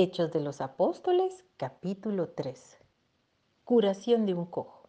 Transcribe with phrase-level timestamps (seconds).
[0.00, 2.78] Hechos de los Apóstoles, capítulo 3.
[3.64, 4.88] Curación de un cojo.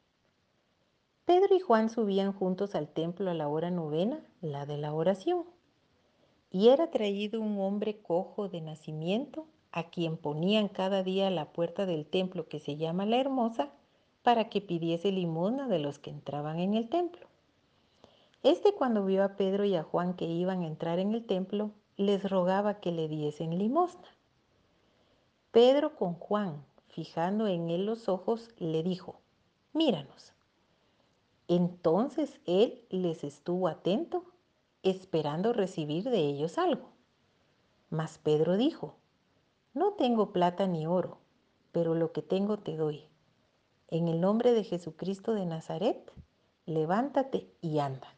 [1.25, 5.45] Pedro y Juan subían juntos al templo a la hora novena, la de la oración.
[6.51, 11.53] Y era traído un hombre cojo de nacimiento, a quien ponían cada día a la
[11.53, 13.71] puerta del templo que se llama la Hermosa,
[14.21, 17.25] para que pidiese limosna de los que entraban en el templo.
[18.43, 21.71] Este cuando vio a Pedro y a Juan que iban a entrar en el templo,
[21.97, 24.07] les rogaba que le diesen limosna.
[25.51, 29.19] Pedro con Juan, fijando en él los ojos, le dijo,
[29.73, 30.33] míranos.
[31.47, 34.25] Entonces él les estuvo atento,
[34.83, 36.91] esperando recibir de ellos algo.
[37.89, 38.97] Mas Pedro dijo,
[39.73, 41.17] no tengo plata ni oro,
[41.71, 43.07] pero lo que tengo te doy.
[43.87, 46.11] En el nombre de Jesucristo de Nazaret,
[46.67, 48.15] levántate y anda.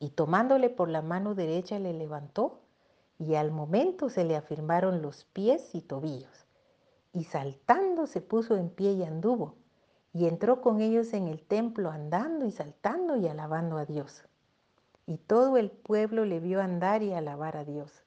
[0.00, 2.62] Y tomándole por la mano derecha le levantó
[3.18, 6.46] y al momento se le afirmaron los pies y tobillos.
[7.12, 9.56] Y saltando se puso en pie y anduvo,
[10.12, 14.22] y entró con ellos en el templo andando y saltando y alabando a Dios.
[15.06, 18.04] Y todo el pueblo le vio andar y alabar a Dios,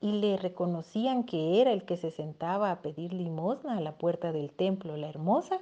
[0.00, 4.32] y le reconocían que era el que se sentaba a pedir limosna a la puerta
[4.32, 5.60] del templo, la hermosa,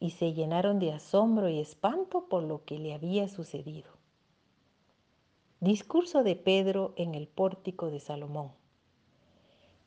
[0.00, 3.90] y se llenaron de asombro y espanto por lo que le había sucedido.
[5.64, 8.52] Discurso de Pedro en el pórtico de Salomón.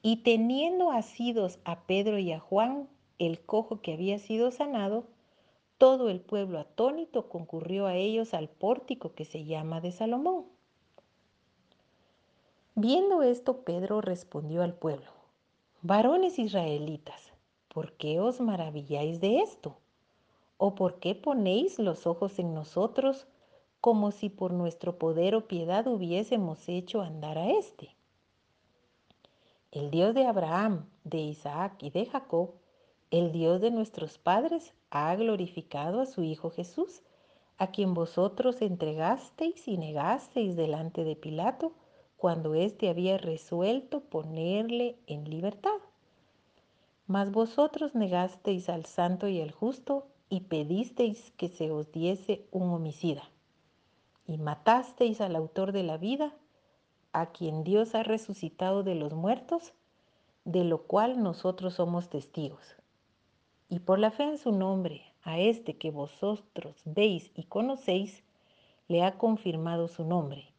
[0.02, 2.90] Y teniendo asidos a Pedro y a Juan,
[3.20, 5.04] el cojo que había sido sanado,
[5.78, 10.46] todo el pueblo atónito concurrió a ellos al pórtico que se llama de Salomón.
[12.74, 15.12] Viendo esto, Pedro respondió al pueblo,
[15.84, 17.34] varones israelitas,
[17.68, 19.78] ¿por qué os maravilláis de esto?
[20.58, 23.28] ¿O por qué ponéis los ojos en nosotros
[23.88, 27.96] como si por nuestro poder o piedad hubiésemos hecho andar a éste.
[29.72, 32.50] El Dios de Abraham, de Isaac y de Jacob,
[33.12, 37.02] el Dios de nuestros padres, ha glorificado a su Hijo Jesús,
[37.58, 41.72] a quien vosotros entregasteis y negasteis delante de Pilato,
[42.18, 45.80] cuando éste había resuelto ponerle en libertad.
[47.06, 52.64] Mas vosotros negasteis al santo y al justo y pedisteis que se os diese un
[52.64, 53.24] homicida
[54.28, 56.34] y matasteis al autor de la vida,
[57.14, 59.74] a quien Dios ha resucitado de los muertos,
[60.44, 62.76] de lo cual nosotros somos testigos.
[63.70, 68.24] Y por la fe en su nombre, a este que vosotros veis y conocéis,
[68.88, 70.54] le ha confirmado su nombre.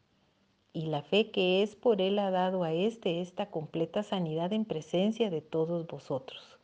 [0.73, 4.65] Y la fe que es por él ha dado a éste esta completa sanidad en
[4.65, 6.59] presencia de todos vosotros.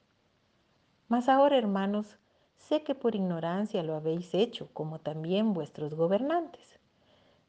[1.09, 2.19] Mas ahora, hermanos,
[2.57, 6.81] sé que por ignorancia lo habéis hecho, como también vuestros gobernantes.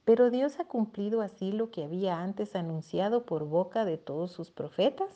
[0.05, 4.51] Pero Dios ha cumplido así lo que había antes anunciado por boca de todos sus
[4.51, 5.09] profetas,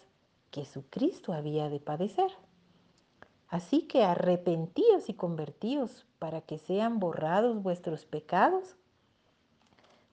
[0.49, 2.31] que su Cristo había de padecer.
[3.47, 8.75] Así que arrepentíos y convertíos para que sean borrados vuestros pecados,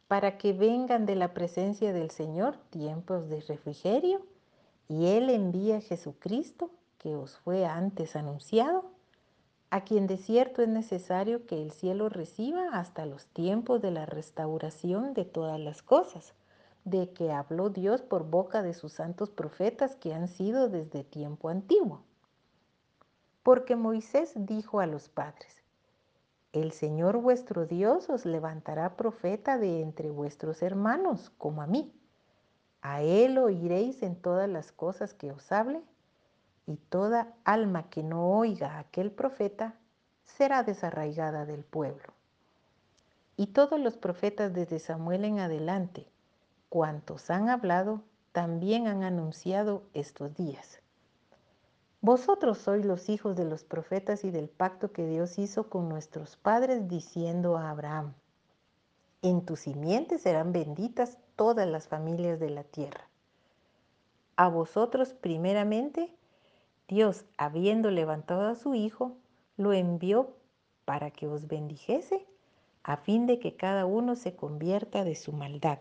[0.08, 4.20] para que vengan de la presencia del Señor tiempos de refrigerio,
[4.88, 8.84] y Él envía a Jesucristo, que os fue antes anunciado,
[9.70, 14.06] a quien de cierto es necesario que el cielo reciba hasta los tiempos de la
[14.06, 16.34] restauración de todas las cosas,
[16.84, 21.48] de que habló Dios por boca de sus santos profetas que han sido desde tiempo
[21.48, 22.02] antiguo.
[23.42, 25.62] Porque Moisés dijo a los padres,
[26.52, 31.92] el Señor vuestro Dios os levantará profeta de entre vuestros hermanos, como a mí.
[32.82, 35.82] A él oiréis en todas las cosas que os hable
[36.66, 39.74] y toda alma que no oiga a aquel profeta
[40.24, 42.12] será desarraigada del pueblo.
[43.36, 46.06] Y todos los profetas desde Samuel en adelante,
[46.68, 50.80] cuantos han hablado, también han anunciado estos días.
[52.00, 56.36] Vosotros sois los hijos de los profetas y del pacto que Dios hizo con nuestros
[56.36, 58.14] padres diciendo a Abraham,
[59.22, 63.08] en tu simiente serán benditas todas las familias de la tierra.
[64.36, 66.14] A vosotros primeramente
[66.88, 69.16] Dios, habiendo levantado a su Hijo,
[69.56, 70.36] lo envió
[70.84, 72.26] para que os bendijese,
[72.82, 75.78] a fin de que cada uno se convierta de su maldad